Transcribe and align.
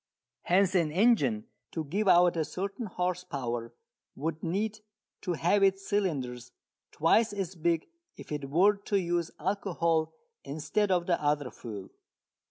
Hence 0.41 0.73
an 0.73 0.91
engine 0.91 1.45
to 1.73 1.83
give 1.83 2.07
out 2.07 2.35
a 2.35 2.43
certain 2.43 2.87
horse 2.87 3.23
power 3.23 3.71
would 4.15 4.41
need 4.41 4.79
to 5.21 5.33
have 5.33 5.61
its 5.61 5.87
cylinders 5.87 6.53
twice 6.91 7.31
as 7.33 7.53
big 7.53 7.87
if 8.17 8.31
it 8.31 8.49
were 8.49 8.77
to 8.77 8.99
use 8.99 9.29
alcohol 9.39 10.15
instead 10.43 10.89
of 10.89 11.05
the 11.05 11.21
other 11.21 11.51
fuel. 11.51 11.89